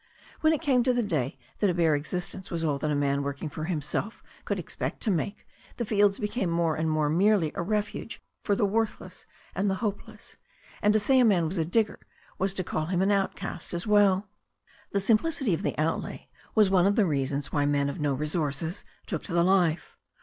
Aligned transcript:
When 0.39 0.51
it 0.51 0.63
came 0.63 0.81
to 0.81 0.93
the 0.95 1.03
day 1.03 1.37
that 1.59 1.69
a 1.69 1.75
bare 1.75 1.93
existence 1.93 2.49
was 2.49 2.63
all 2.63 2.79
that 2.79 2.89
a 2.89 2.95
man 2.95 3.21
working 3.21 3.49
for 3.49 3.65
himself 3.65 4.23
could 4.45 4.57
expect 4.57 4.99
to 5.01 5.11
make, 5.11 5.45
the 5.77 5.85
fields 5.85 6.17
became 6.17 6.49
more 6.49 6.75
and 6.75 6.89
more 6.89 7.07
merely 7.07 7.51
a 7.53 7.61
refuge 7.61 8.19
for 8.43 8.55
the 8.55 8.65
worthless 8.65 9.27
and 9.53 9.69
the 9.69 9.75
hopeless, 9.75 10.37
and 10.81 10.91
to 10.95 10.99
say 10.99 11.19
a 11.19 11.23
man 11.23 11.45
was 11.45 11.59
a 11.59 11.65
digger 11.65 11.99
was 12.39 12.51
to 12.55 12.63
call 12.63 12.87
him 12.87 13.03
an 13.03 13.11
outcast 13.11 13.75
as 13.75 13.85
well. 13.85 14.27
The 14.91 14.99
simplicity 14.99 15.53
of 15.53 15.61
the 15.61 15.77
outlay 15.77 16.29
was 16.55 16.71
one 16.71 16.87
of 16.87 16.95
the 16.95 17.05
reasons 17.05 17.51
why 17.51 17.67
men 17.67 17.87
of 17.87 17.99
no 17.99 18.15
resources 18.15 18.83
took 19.05 19.21
to 19.25 19.33
the 19.33 19.43
life. 19.43 19.97